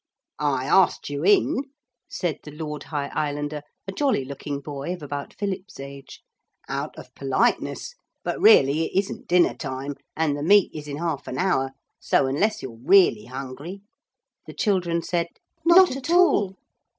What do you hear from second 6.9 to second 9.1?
of politeness. But really it